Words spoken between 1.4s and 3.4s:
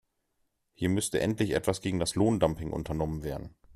etwas gegen das Lohndumping unternommen